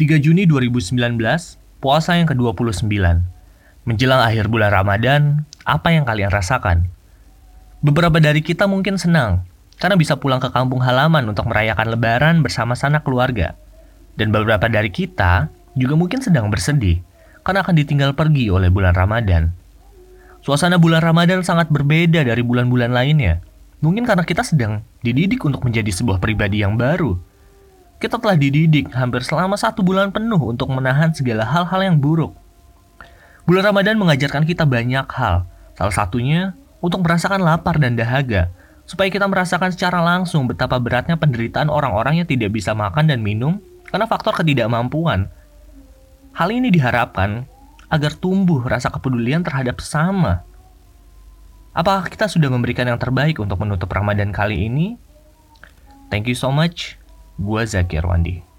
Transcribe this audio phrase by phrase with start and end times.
[0.00, 0.96] 3 Juni 2019,
[1.76, 2.88] puasa yang ke-29.
[3.84, 6.88] Menjelang akhir bulan Ramadan, apa yang kalian rasakan?
[7.84, 9.44] Beberapa dari kita mungkin senang,
[9.76, 13.60] karena bisa pulang ke kampung halaman untuk merayakan lebaran bersama sanak keluarga.
[14.16, 17.04] Dan beberapa dari kita juga mungkin sedang bersedih,
[17.44, 19.52] karena akan ditinggal pergi oleh bulan Ramadan.
[20.40, 23.44] Suasana bulan Ramadan sangat berbeda dari bulan-bulan lainnya.
[23.84, 27.20] Mungkin karena kita sedang dididik untuk menjadi sebuah pribadi yang baru,
[28.00, 32.32] kita telah dididik hampir selama satu bulan penuh untuk menahan segala hal-hal yang buruk.
[33.44, 35.44] Bulan Ramadan mengajarkan kita banyak hal,
[35.76, 38.48] salah satunya untuk merasakan lapar dan dahaga,
[38.88, 43.60] supaya kita merasakan secara langsung betapa beratnya penderitaan orang-orang yang tidak bisa makan dan minum
[43.92, 45.28] karena faktor ketidakmampuan.
[46.32, 47.44] Hal ini diharapkan
[47.90, 50.46] agar tumbuh rasa kepedulian terhadap sesama.
[51.76, 54.96] Apakah kita sudah memberikan yang terbaik untuk menutup Ramadan kali ini?
[56.08, 56.99] Thank you so much.
[57.40, 58.49] Gua Zaki Arwandi.